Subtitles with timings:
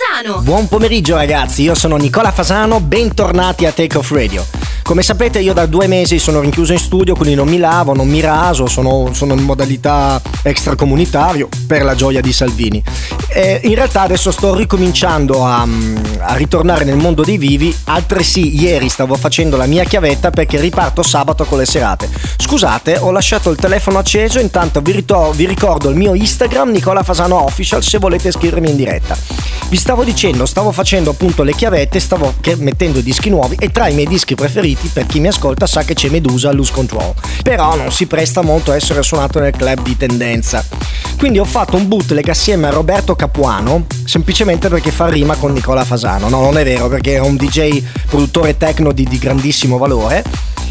[0.00, 4.46] Fasano Buon pomeriggio ragazzi, io sono Nicola Fasano, bentornati a Take Off Radio.
[4.82, 8.08] Come sapete io da due mesi sono rinchiuso in studio, quindi non mi lavo, non
[8.08, 12.82] mi raso, sono, sono in modalità extracomunitario per la gioia di Salvini.
[13.28, 15.66] E in realtà adesso sto ricominciando a,
[16.20, 21.02] a ritornare nel mondo dei vivi, altresì ieri stavo facendo la mia chiavetta perché riparto
[21.02, 22.08] sabato con le serate.
[22.38, 27.04] Scusate, ho lasciato il telefono acceso, intanto vi, ritor- vi ricordo il mio Instagram Nicola
[27.04, 29.16] Fasano Official se volete scrivermi in diretta.
[29.68, 33.94] Vi stavo dicendo, stavo facendo appunto le chiavette, stavo mettendo dischi nuovi e tra i
[33.94, 37.12] miei dischi preferiti per chi mi ascolta sa che c'è Medusa Lose Control.
[37.42, 40.64] Però non si presta molto a essere suonato nel club di tendenza.
[41.18, 45.84] Quindi ho fatto un bootleg assieme a Roberto Capuano, semplicemente perché fa rima con Nicola
[45.84, 46.28] Fasano.
[46.28, 50.22] No, non è vero, perché è un DJ produttore techno di, di grandissimo valore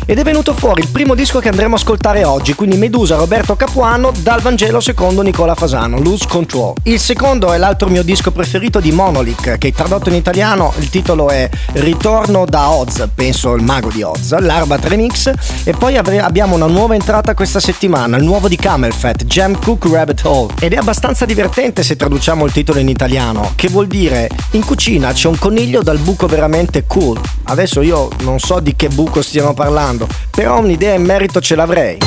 [0.09, 3.55] ed è venuto fuori il primo disco che andremo a ascoltare oggi, quindi Medusa Roberto
[3.55, 6.73] Capuano dal Vangelo secondo Nicola Fasano, Lose Control.
[6.85, 11.29] Il secondo è l'altro mio disco preferito di Monolith, che tradotto in italiano il titolo
[11.29, 15.31] è Ritorno da Oz, penso il mago di Oz, l'Arbat Remix
[15.63, 19.87] e poi abbiamo una nuova entrata questa settimana, il nuovo di Camel Fat, Jam Cook
[19.91, 20.53] Rabbit Hole.
[20.59, 25.11] Ed è abbastanza divertente se traduciamo il titolo in italiano, che vuol dire in cucina
[25.11, 27.19] c'è un coniglio dal buco veramente cool.
[27.45, 31.97] Adesso io non so di che buco stiamo parlando, però un'idea in merito ce l'avrei.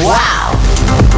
[0.00, 1.17] Wow!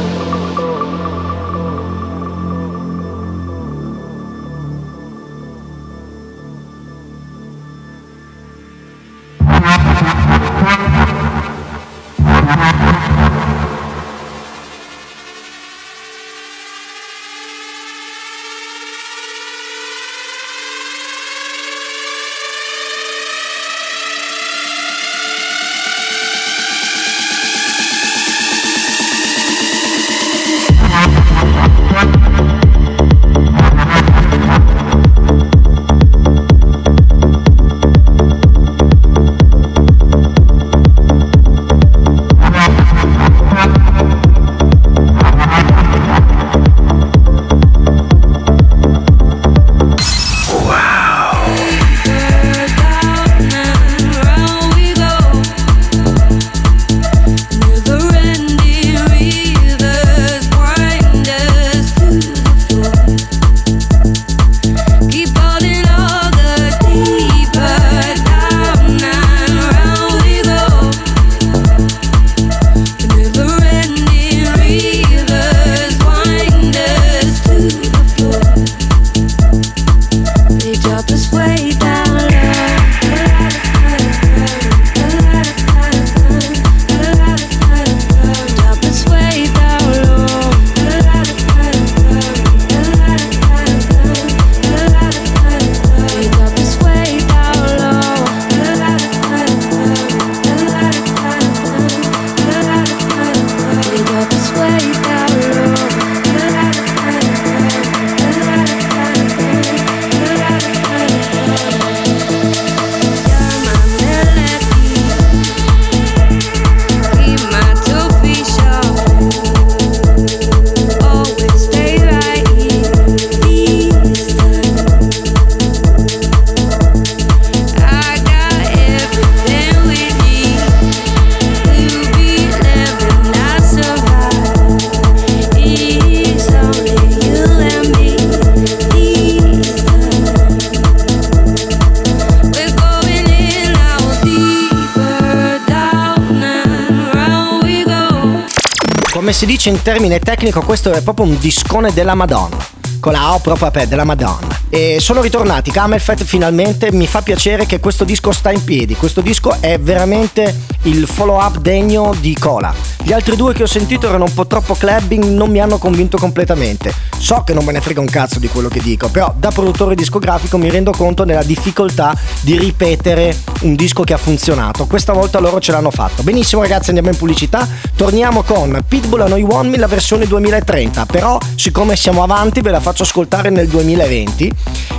[149.61, 152.57] Dice in termine tecnico, questo è proprio un discone della Madonna.
[152.99, 154.59] Con la O proprio per della Madonna.
[154.69, 159.21] E sono ritornati Camelfett finalmente, mi fa piacere che questo disco sta in piedi, questo
[159.21, 162.73] disco è veramente il follow up degno di Cola.
[163.03, 166.17] Gli altri due che ho sentito erano un po' troppo clubbing, non mi hanno convinto
[166.17, 166.91] completamente.
[167.21, 169.93] So che non me ne frega un cazzo di quello che dico, però da produttore
[169.93, 174.87] discografico mi rendo conto della difficoltà di ripetere un disco che ha funzionato.
[174.87, 176.23] Questa volta loro ce l'hanno fatto.
[176.23, 177.67] Benissimo ragazzi, andiamo in pubblicità.
[177.95, 182.79] Torniamo con Pitbull a Noi One la versione 2030, però siccome siamo avanti ve la
[182.79, 184.51] faccio ascoltare nel 2020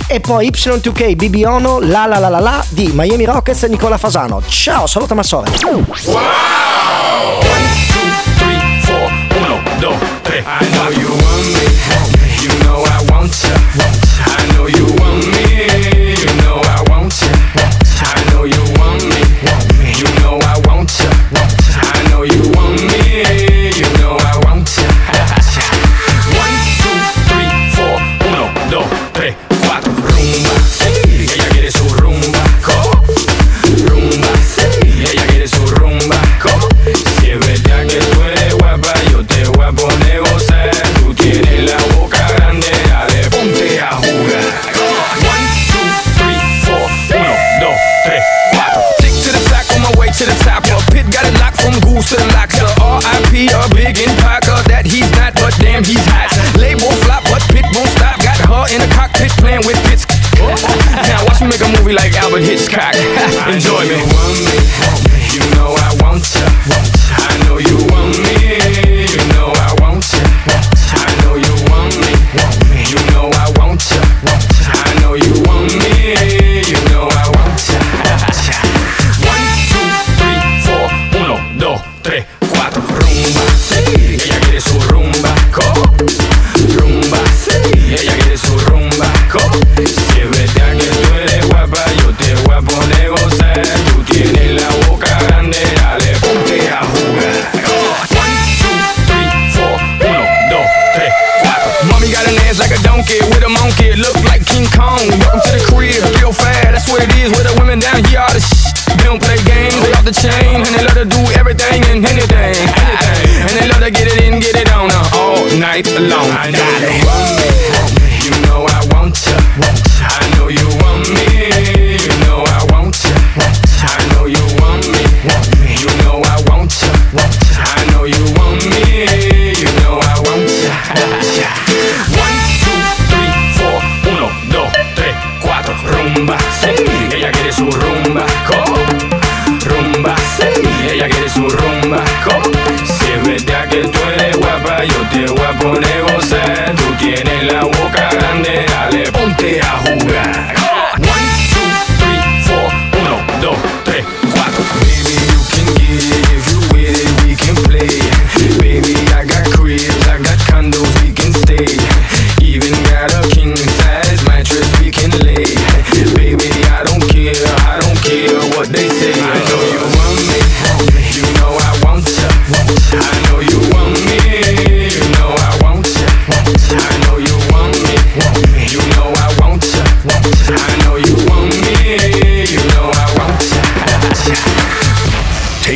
[0.07, 3.97] e poi Y2K BB Ono La La La La La di Miami Rockets e Nicola
[3.97, 4.41] Fasano.
[4.47, 5.51] Ciao, saluta Massore.
[6.05, 6.13] Wow!
[7.35, 8.13] One, two.
[10.45, 12.12] I know you want me,
[61.83, 62.95] movie like Albert Hitchcock.
[63.47, 63.99] Enjoy me.
[65.33, 67.02] You know I want.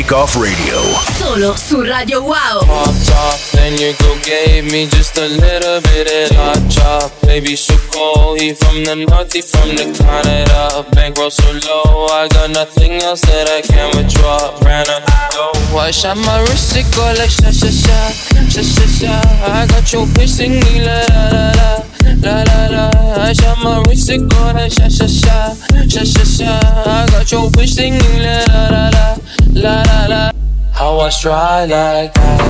[0.08, 0.80] Take Off Radio.
[1.18, 2.64] Solo su Radio Wow.
[2.66, 7.12] Pop top, then your girl gave me just a little bit of hot chop.
[7.24, 10.86] Baby, so cold, he from the north, he from the Canada.
[10.94, 14.58] Bankroll so low, I got nothing else that I can withdraw.
[14.62, 18.10] Ran up the dough, I shot my wrist, it go like sha sha sha,
[18.48, 19.14] sha sha sha.
[19.44, 21.87] I got your bitch singing la la la
[22.22, 22.90] la, la la.
[23.24, 25.54] I shot my wrist, it go like sha sha sha,
[25.88, 26.60] sha sha sha.
[26.86, 29.18] I got your bitch singing la la la
[29.54, 30.32] la, la la.
[30.72, 32.42] How I stride like that.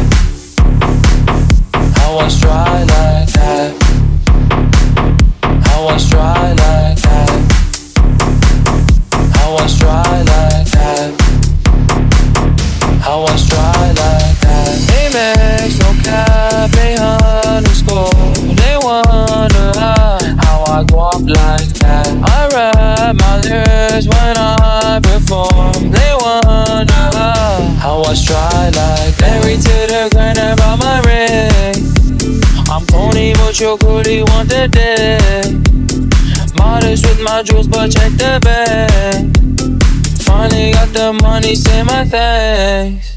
[1.95, 3.73] How I stride like that.
[5.65, 7.29] How I stride like that.
[9.35, 11.11] How I stride like that.
[13.01, 14.75] How I stride like that.
[14.99, 15.89] Amex, no
[20.83, 22.07] go up like that.
[22.07, 25.91] I rap my lyrics when I perform.
[25.91, 26.93] They wonder
[27.79, 29.41] how, I stride like that.
[29.41, 31.81] Married to the grind about my ring.
[32.69, 35.53] I'm pony, but your goodie want the dick.
[36.57, 39.33] Modest with my jewels, but check the bag.
[40.23, 43.16] Finally got the money, say my thanks.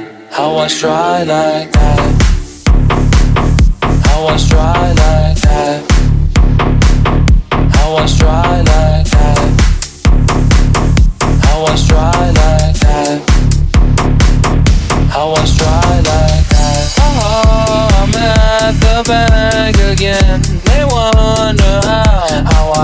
[0.41, 2.13] How I stride like that.
[4.07, 5.83] How I stride like that.
[7.75, 9.37] How I stride like that.
[11.43, 12.40] How I stride like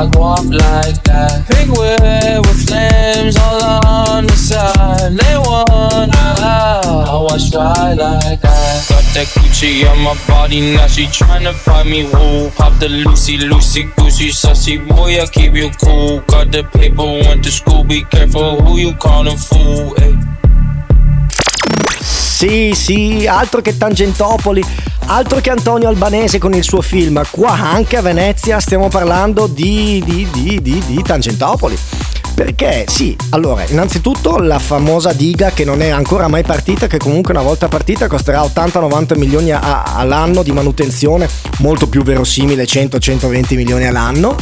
[0.06, 1.48] go up like that.
[1.48, 5.13] Pink with flames all on the side.
[5.13, 5.38] They
[6.88, 8.86] how, how I stride like that.
[8.89, 12.50] Got that Gucci on my body, now she tryna find me woo.
[12.51, 16.22] Pop the Lucy, Lucy, Goosey, sussy boy, I keep you cool.
[16.27, 19.96] Got the paper, went to school, be careful who you callin' fool.
[19.98, 20.47] Ay.
[22.38, 24.63] Sì, sì, altro che Tangentopoli,
[25.08, 27.20] altro che Antonio Albanese con il suo film.
[27.32, 31.75] Qua anche a Venezia stiamo parlando di, di, di, di, di Tangentopoli.
[32.36, 37.34] Perché sì, allora, innanzitutto la famosa diga che non è ancora mai partita, che comunque
[37.34, 41.27] una volta partita costerà 80-90 milioni a- all'anno di manutenzione,
[41.58, 44.36] molto più verosimile 100-120 milioni all'anno.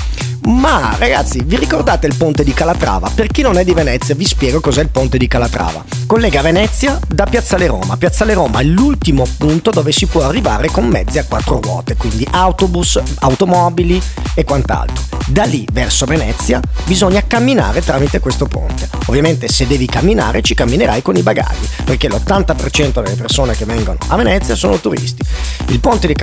[0.46, 3.10] Ma ragazzi, vi ricordate il ponte di Calatrava?
[3.14, 5.84] Per chi non è di Venezia, vi spiego cos'è il ponte di Calatrava.
[6.06, 7.98] Collega Venezia da Piazzale Roma.
[7.98, 12.28] Piazzale Roma è l'ultimo punto dove si può arrivare con mezzi a quattro ruote, quindi
[12.30, 14.00] autobus, automobili
[14.36, 15.04] e quant'altro.
[15.28, 18.88] Da lì verso Venezia bisogna camminare tramite questo ponte.
[19.08, 23.98] Ovviamente se devi camminare ci camminerai con i bagagli, perché l'80% delle persone che vengono
[24.10, 25.24] a Venezia sono turisti.
[25.70, 26.14] Il ponte di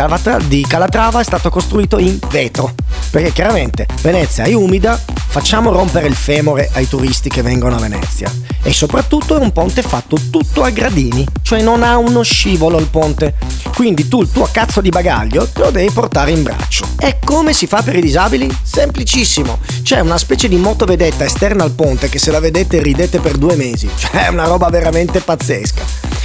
[0.65, 2.73] Calatrava, è stato costruito in vetro,
[3.11, 8.31] perché chiaramente Venezia è umida, facciamo rompere il femore ai turisti che vengono a Venezia.
[8.63, 12.89] E soprattutto è un ponte fatto tutto a gradini, cioè non ha uno scivolo il
[12.89, 13.37] ponte.
[13.75, 16.87] Quindi tu il tuo cazzo di bagaglio te lo devi portare in braccio.
[16.99, 18.55] E come si fa per i disabili?
[18.63, 19.61] Semplicissimo.
[19.83, 23.57] C'è una specie di motovedetta esterna al ponte che se la vedete ridete per due
[23.57, 23.89] mesi.
[23.97, 25.83] Cioè è una roba veramente pazzesca.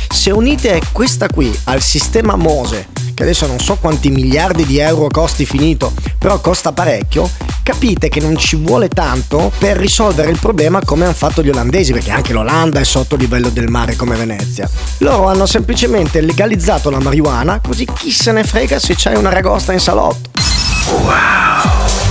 [0.09, 2.87] Se unite questa qui al sistema Mose,
[3.17, 7.27] che adesso non so quanti miliardi di euro costi finito, però costa parecchio,
[7.63, 11.93] capite che non ci vuole tanto per risolvere il problema come hanno fatto gli olandesi,
[11.93, 14.69] perché anche l'Olanda è sotto il livello del mare come Venezia.
[14.99, 19.73] Loro hanno semplicemente legalizzato la marijuana, così chi se ne frega se c'hai una ragosta
[19.73, 20.29] in salotto.
[20.87, 22.06] Though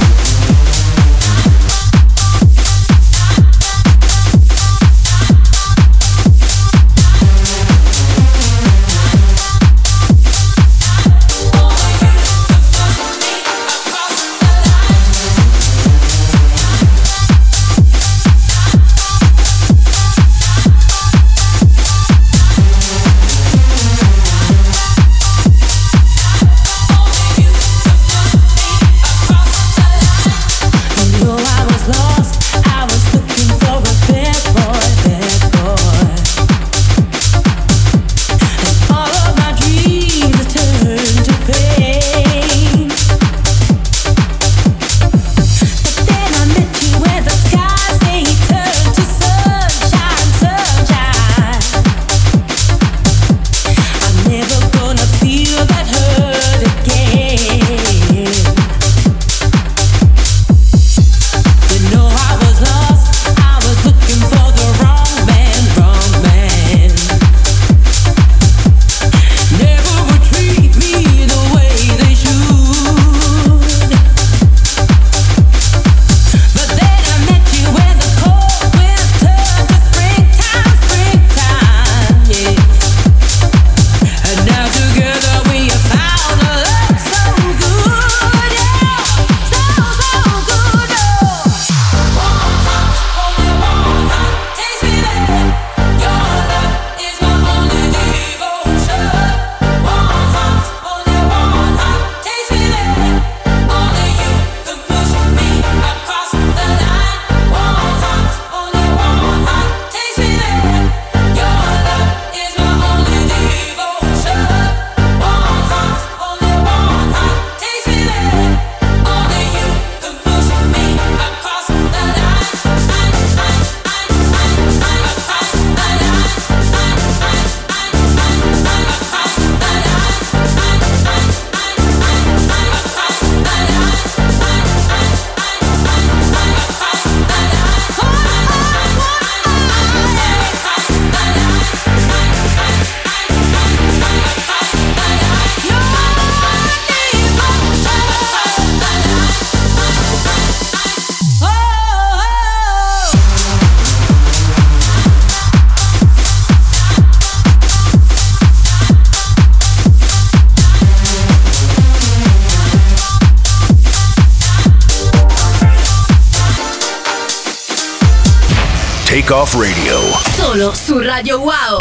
[169.37, 170.01] Off Radio.
[170.35, 171.79] Solo su Radio Wow.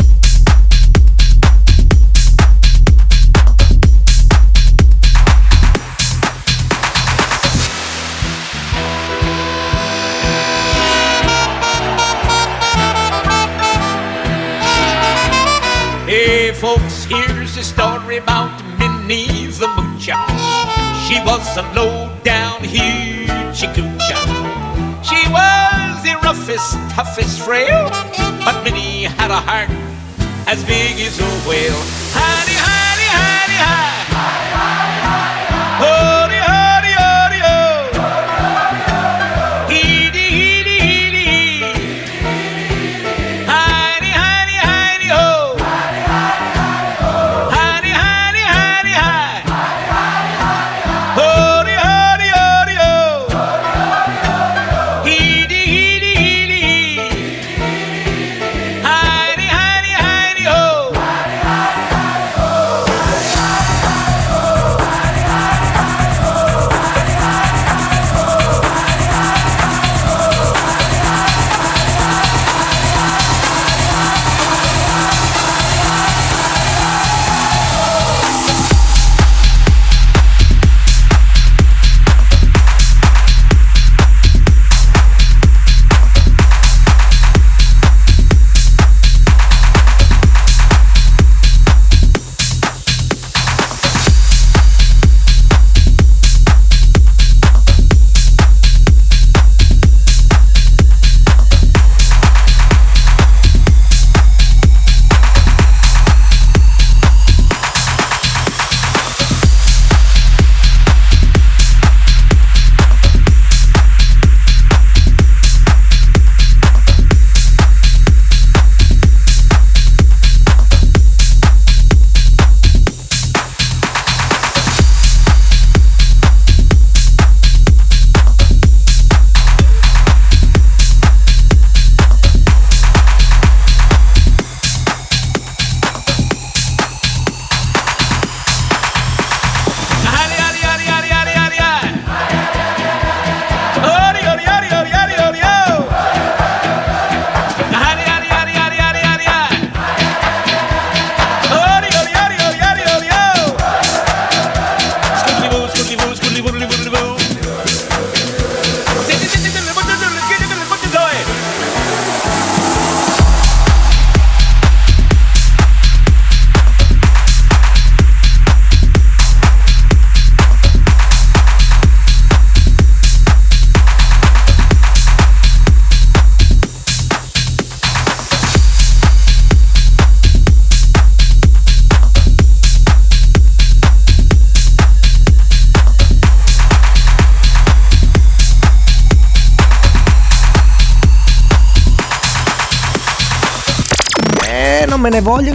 [16.06, 20.15] Hey, folks, here's a story about Minnie the Moocher.
[21.08, 22.05] She was a low-down
[26.98, 27.90] roughest, toughest frail,
[28.46, 29.70] but Minnie had a heart
[30.48, 32.35] as big as a whale.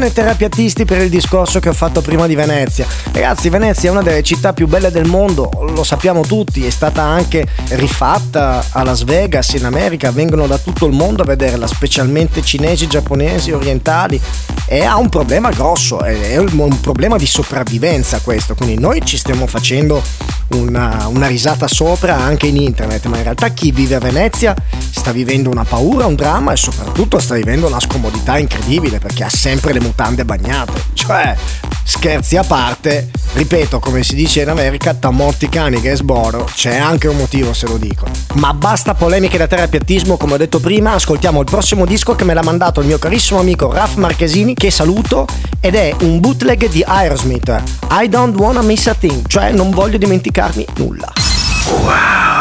[0.06, 2.86] I terapiatisti per il discorso che ho fatto prima di Venezia.
[3.12, 7.02] Ragazzi, Venezia è una delle città più belle del mondo, lo sappiamo tutti, è stata
[7.02, 12.42] anche rifatta a Las Vegas in America, vengono da tutto il mondo a vederla, specialmente
[12.42, 14.20] cinesi, giapponesi, orientali
[14.72, 19.48] e ha un problema grosso, è un problema di sopravvivenza questo, quindi noi ci stiamo
[19.48, 20.00] facendo
[20.50, 25.10] una, una risata sopra anche in internet, ma in realtà chi vive a Venezia sta
[25.10, 29.72] vivendo una paura, un dramma e soprattutto sta vivendo una scomodità incredibile perché ha sempre
[29.72, 30.80] le mutande bagnate.
[30.92, 31.36] Cioè,
[31.90, 37.08] scherzi a parte, ripeto, come si dice in America, tamotti cani che sboro, c'è anche
[37.08, 38.06] un motivo se lo dico.
[38.34, 42.32] Ma basta polemiche da terapiatismo, come ho detto prima, ascoltiamo il prossimo disco che me
[42.32, 45.26] l'ha mandato il mio carissimo amico Raf Marchesini, che saluto,
[45.58, 49.98] ed è un bootleg di Aerosmith, I Don't Wanna Miss a Thing, cioè non voglio
[49.98, 51.12] dimenticarmi nulla.
[51.64, 52.39] Don't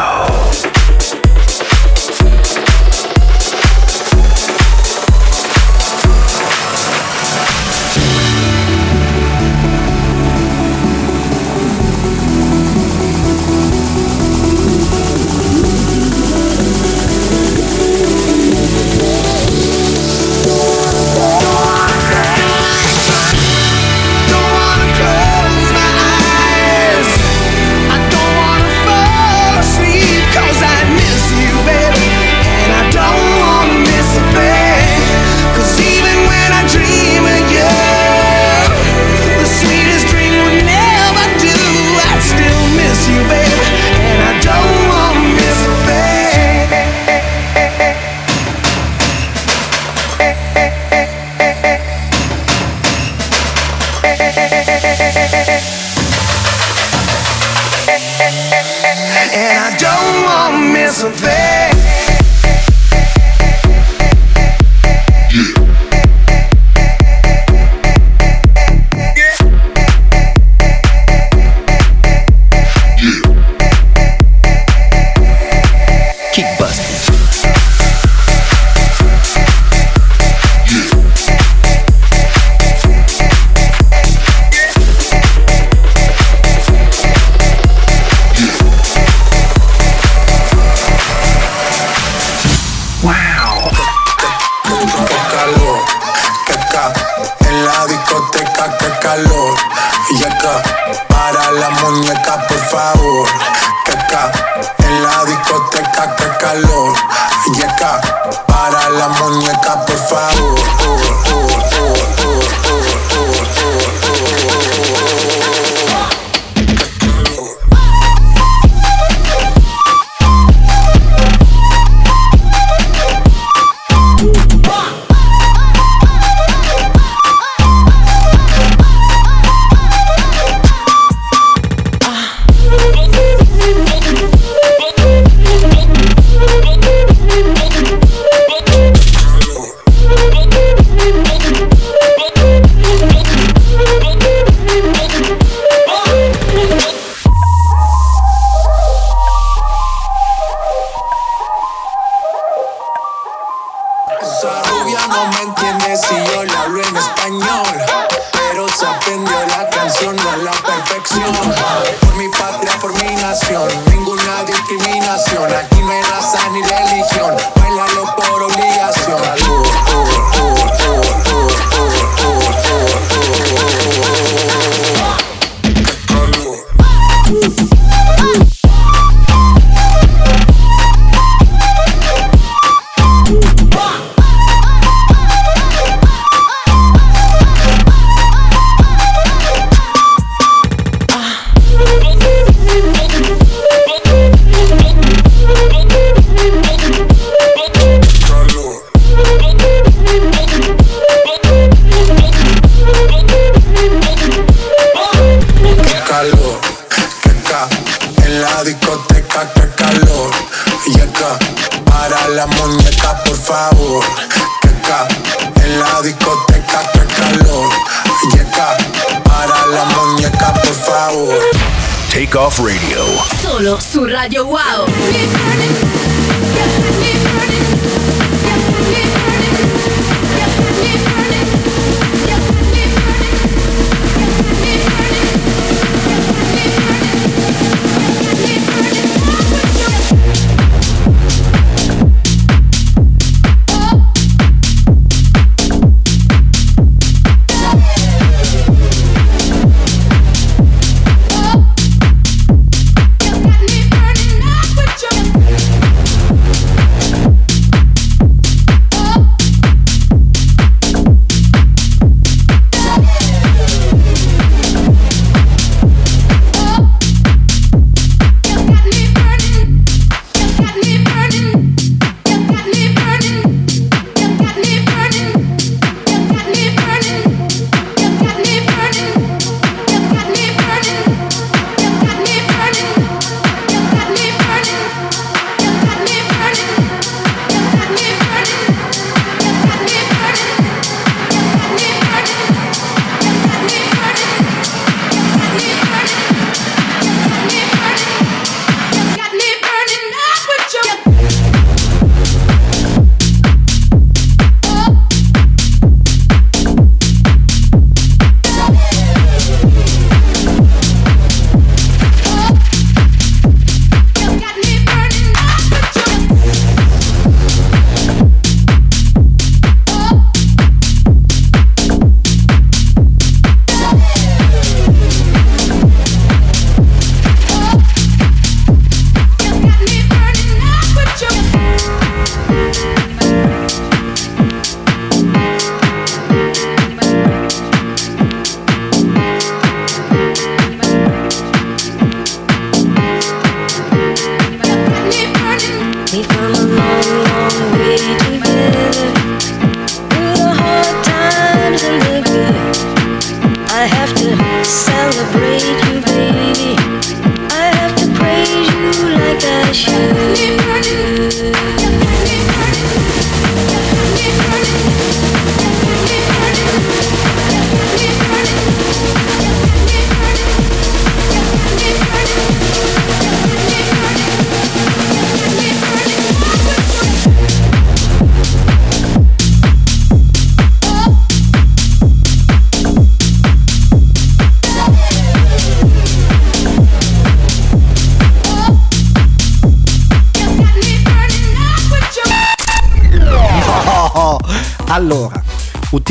[59.32, 61.59] And I don't wanna miss a thing.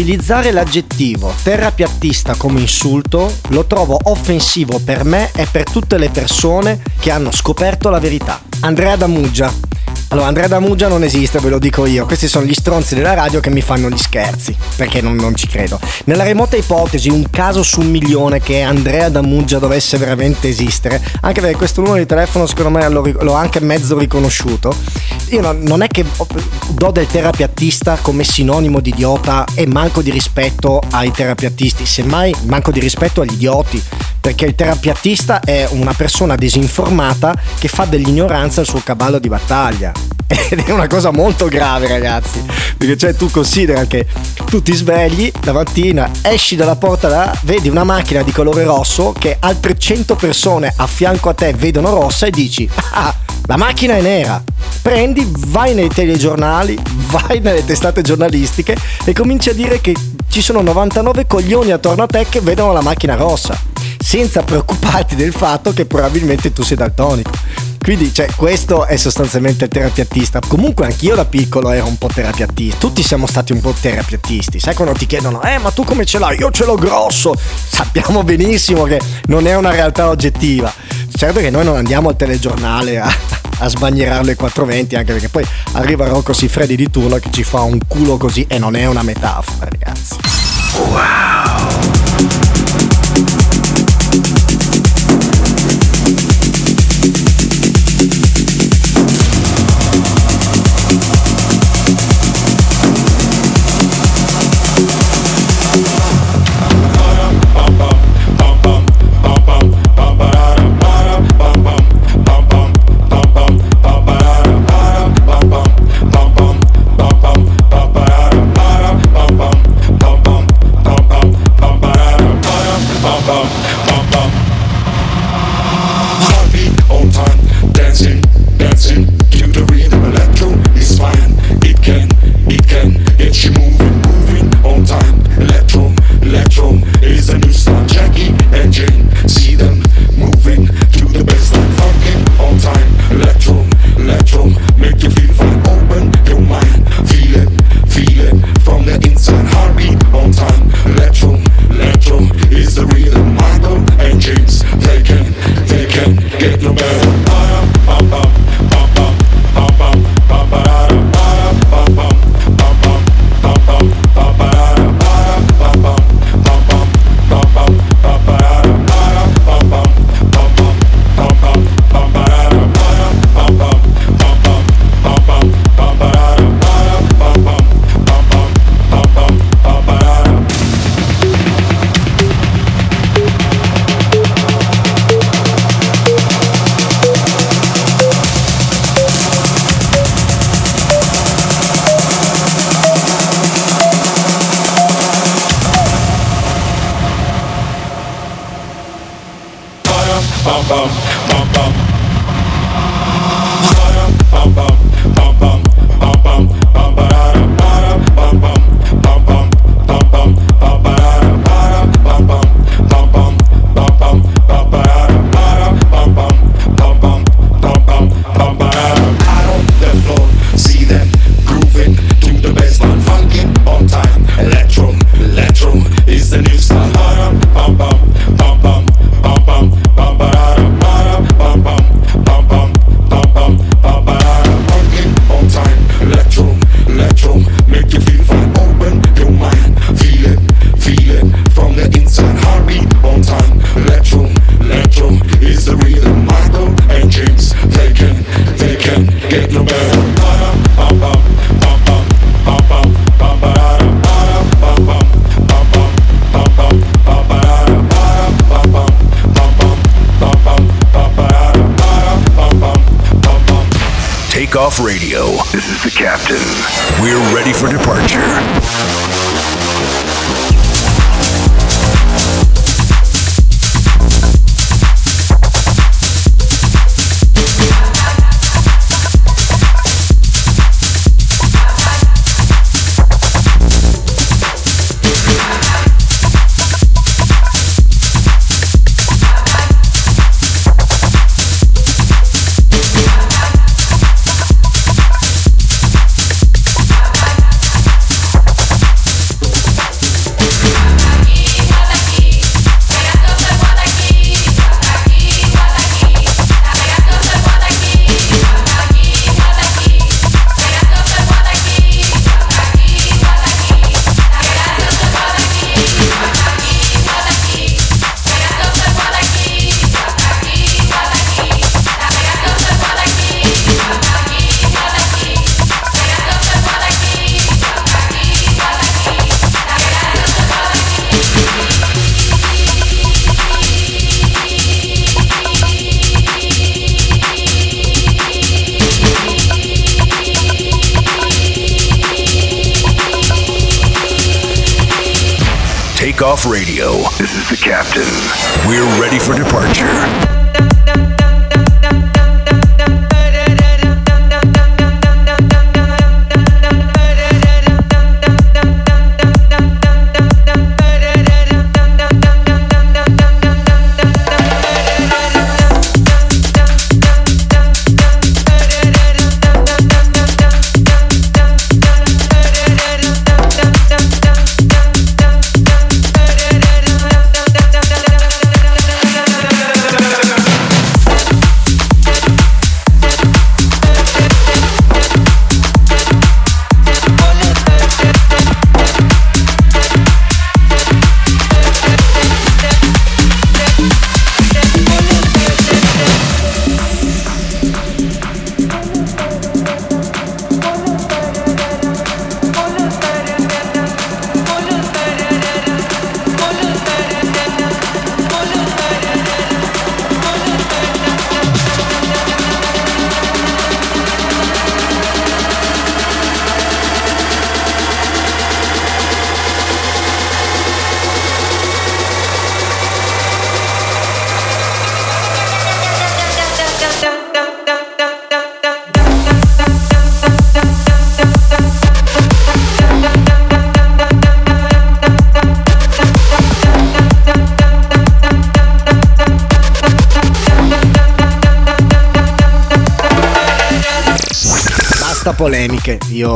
[0.09, 6.81] Utilizzare l'aggettivo terrapiattista come insulto lo trovo offensivo per me e per tutte le persone
[6.99, 8.41] che hanno scoperto la verità.
[8.61, 9.68] Andrea Damuggia.
[10.11, 12.07] Allora, Andrea Damuggia non esiste, ve lo dico io.
[12.07, 15.45] Questi sono gli stronzi della radio che mi fanno gli scherzi, perché non, non ci
[15.45, 15.79] credo.
[16.05, 21.41] Nella remota ipotesi, un caso su un milione che Andrea Damuggia dovesse veramente esistere, anche
[21.41, 24.75] perché questo numero di telefono secondo me l'ho, l'ho anche mezzo riconosciuto,
[25.29, 26.03] io non, non è che
[26.69, 32.71] do del terapiattista come sinonimo di idiota e manco di rispetto ai terapiattisti, semmai manco
[32.71, 33.79] di rispetto agli idioti,
[34.19, 39.91] perché il terapiattista è una persona disinformata che fa dell'ignoranza il suo cavallo di battaglia.
[40.49, 42.43] Ed è una cosa molto grave, ragazzi.
[42.77, 44.05] Perché cioè tu considera che
[44.45, 49.13] tu ti svegli la mattina, esci dalla porta, da, vedi una macchina di colore rosso
[49.17, 53.13] che altre 100 persone a fianco a te vedono rossa e dici: Ah,
[53.45, 54.41] la macchina è nera.
[54.81, 56.77] Prendi, vai nei telegiornali,
[57.09, 59.93] vai nelle testate giornalistiche e cominci a dire che
[60.29, 63.59] ci sono 99 coglioni attorno a te che vedono la macchina rossa,
[64.01, 67.31] senza preoccuparti del fatto che probabilmente tu sei daltonico.
[67.81, 70.39] Quindi, cioè, questo è sostanzialmente il terapiattista.
[70.47, 72.77] Comunque, anch'io da piccolo ero un po' terapiattista.
[72.77, 74.59] Tutti siamo stati un po' terapiattisti.
[74.59, 76.37] Sai quando ti chiedono, eh, ma tu come ce l'hai?
[76.37, 77.33] Io ce l'ho grosso.
[77.35, 80.71] Sappiamo benissimo che non è una realtà oggettiva.
[81.11, 83.11] Certo che noi non andiamo al telegiornale a,
[83.57, 87.61] a sbagnierare le 420, anche perché poi arriva Rocco Siffredi di turno che ci fa
[87.61, 90.15] un culo così e non è una metafora, ragazzi.
[90.75, 92.18] Heartbeat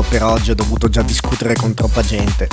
[0.02, 1.23] per oggi ho dovuto già discutere
[1.56, 2.48] con troppa gente.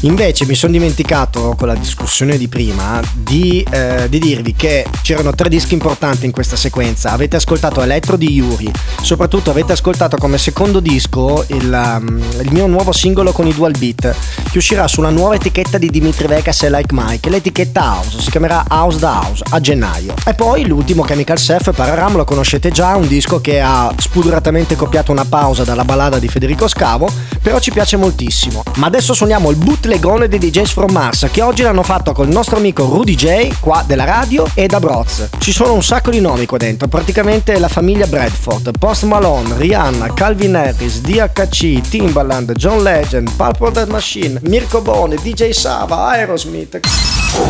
[0.00, 5.32] Invece mi sono dimenticato con la discussione di prima di, eh, di dirvi che c'erano
[5.32, 7.10] tre dischi importanti in questa sequenza.
[7.12, 8.70] Avete ascoltato Electro di Yuri,
[9.02, 13.76] soprattutto avete ascoltato come secondo disco il, um, il mio nuovo singolo con i dual
[13.76, 14.14] beat
[14.50, 18.64] che uscirà sulla nuova etichetta di Dimitri Vegas e Like Mike, l'etichetta House, si chiamerà
[18.68, 20.14] House da House a gennaio.
[20.24, 25.12] E poi l'ultimo Chemical Chef Pararam lo conoscete già, un disco che ha spudoratamente copiato
[25.12, 27.10] una pausa dalla ballata di Federico Scavo,
[27.48, 28.62] però ci piace moltissimo.
[28.76, 32.58] Ma adesso suoniamo il bootlegone dei DJs from Mars che oggi l'hanno fatto col nostro
[32.58, 35.30] amico Rudy J qua della radio e da Broz.
[35.38, 40.12] Ci sono un sacco di nomi qua dentro, praticamente la famiglia Bradford, Post Malone, Rihanna,
[40.12, 46.80] Calvin Harris, DHC, Timbaland, John Legend, Pulp Dead Machine, Mirko Bone, DJ Sava, Aerosmith.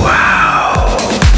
[0.04, 1.37] Me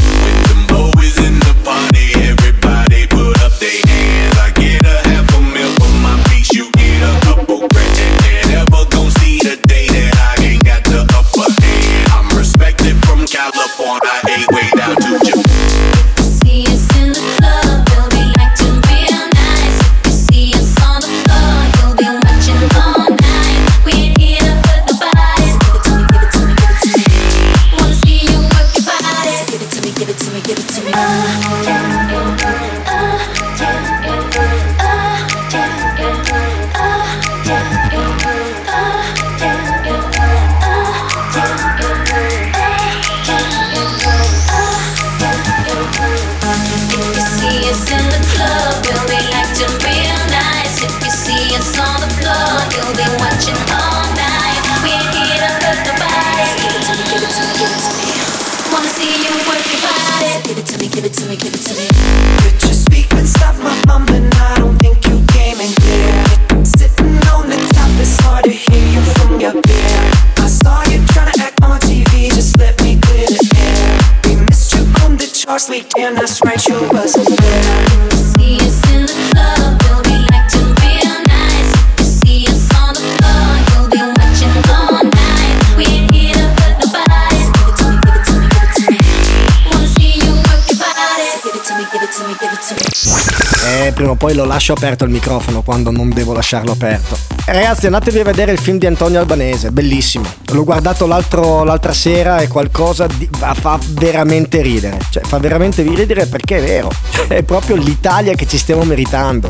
[93.81, 97.17] Eh, prima o poi lo lascio aperto il microfono quando non devo lasciarlo aperto.
[97.45, 100.23] Ragazzi, andatevi a vedere il film di Antonio Albanese, bellissimo.
[100.51, 104.99] L'ho guardato l'altra sera e qualcosa di, fa veramente ridere.
[105.09, 106.91] Cioè, fa veramente ridere perché è vero.
[107.09, 109.49] Cioè, è proprio l'Italia che ci stiamo meritando.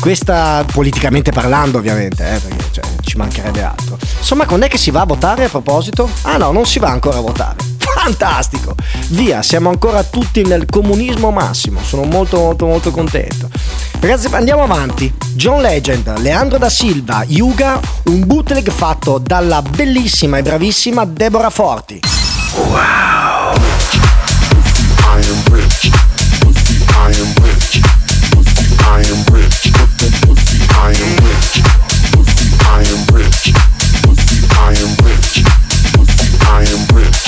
[0.00, 3.96] Questa politicamente parlando, ovviamente, eh, perché cioè, ci mancherebbe altro.
[4.18, 6.10] Insomma, quando è che si va a votare a proposito?
[6.22, 7.77] Ah no, non si va ancora a votare.
[8.08, 8.74] Fantastico!
[9.08, 11.82] Via, siamo ancora tutti nel comunismo massimo.
[11.82, 13.50] Sono molto molto molto contento.
[14.00, 15.12] Ragazzi, andiamo avanti.
[15.34, 22.00] John Legend, Leandro da Silva, Yuga, un bootleg fatto dalla bellissima e bravissima Deborah Forti.
[22.54, 23.56] Wow!
[36.50, 37.27] I am rich.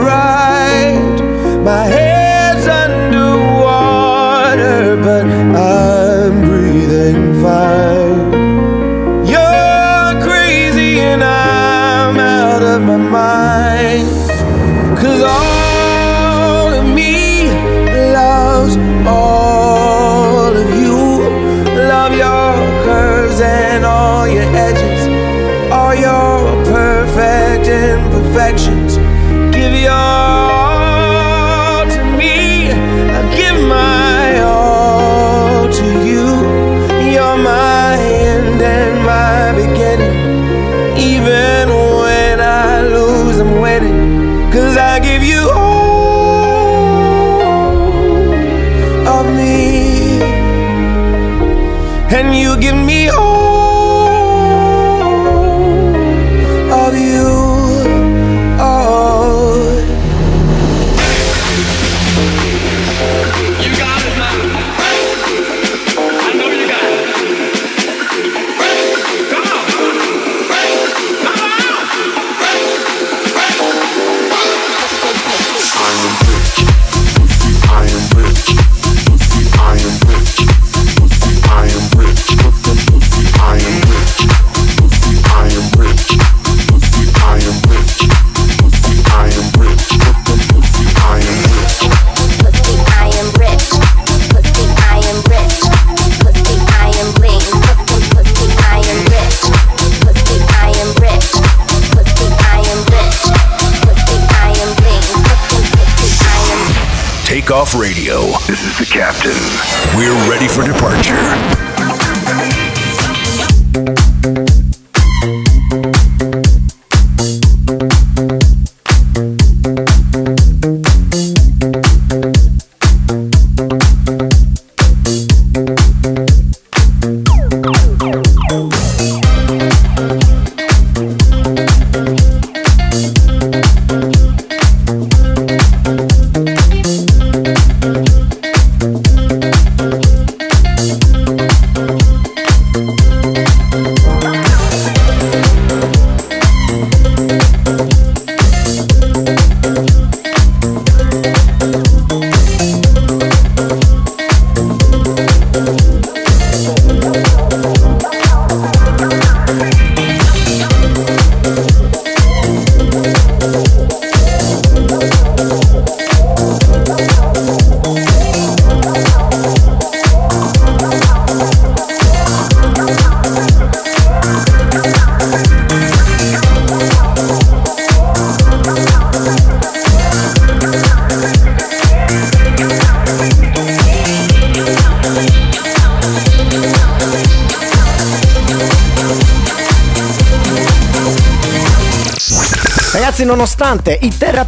[44.91, 45.60] I give you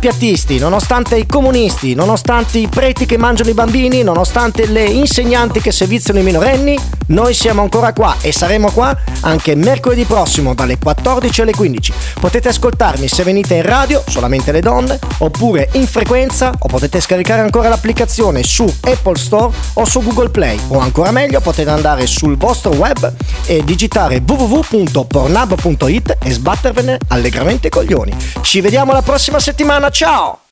[0.04, 5.62] i terrapiattisti, nonostante i comunisti, nonostante i preti che mangiano i bambini, nonostante le insegnanti
[5.62, 6.78] che serviziano i minorenni,
[7.08, 11.94] noi siamo ancora qua e saremo qua anche mercoledì prossimo dalle 14 alle 15.
[12.20, 17.42] Potete ascoltarmi se venite in radio, solamente le donne, oppure in frequenza, o potete scaricare
[17.42, 22.38] ancora l'applicazione su Apple Store o su Google Play, o ancora meglio potete andare sul
[22.38, 23.12] vostro web
[23.46, 28.16] e digitare www.pornhub.it e sbattervene allegramente i coglioni.
[28.42, 30.40] Ci vediamo la prossima settimana, ciao!